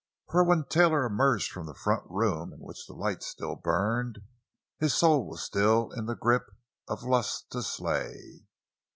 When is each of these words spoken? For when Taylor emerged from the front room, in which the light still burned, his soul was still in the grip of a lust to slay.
For 0.31 0.43
when 0.43 0.65
Taylor 0.67 1.05
emerged 1.05 1.51
from 1.51 1.67
the 1.67 1.75
front 1.75 2.01
room, 2.09 2.51
in 2.53 2.57
which 2.59 2.87
the 2.87 2.93
light 2.95 3.21
still 3.21 3.55
burned, 3.55 4.17
his 4.79 4.95
soul 4.95 5.27
was 5.29 5.43
still 5.43 5.91
in 5.91 6.07
the 6.07 6.15
grip 6.15 6.47
of 6.87 7.03
a 7.03 7.07
lust 7.07 7.51
to 7.51 7.61
slay. 7.61 8.39